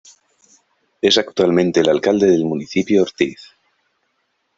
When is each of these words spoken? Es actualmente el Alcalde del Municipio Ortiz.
Es 0.99 1.19
actualmente 1.19 1.81
el 1.81 1.87
Alcalde 1.89 2.25
del 2.25 2.43
Municipio 2.43 3.03
Ortiz. 3.03 3.51